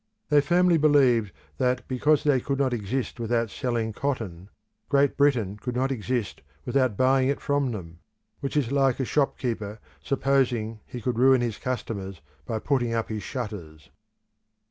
They 0.29 0.41
firmly 0.41 0.77
believed 0.79 1.31
that, 1.59 1.87
because 1.87 2.23
they 2.23 2.39
could 2.39 2.57
not 2.57 2.73
exist 2.73 3.19
without 3.19 3.51
selling 3.51 3.93
cotton, 3.93 4.49
Great 4.89 5.15
Britain 5.15 5.57
could 5.57 5.75
not 5.75 5.91
exist 5.91 6.41
without 6.65 6.97
buying 6.97 7.29
it 7.29 7.39
from 7.39 7.69
them; 7.69 7.99
which 8.39 8.57
is 8.57 8.71
like 8.71 8.99
a 8.99 9.05
shopkeeper 9.05 9.77
supposing 10.01 10.79
he 10.87 11.01
could 11.01 11.19
ruin 11.19 11.41
his 11.41 11.59
customers 11.59 12.19
by 12.47 12.57
putting 12.57 12.95
up 12.95 13.09
his 13.09 13.21
shutters. 13.21 13.91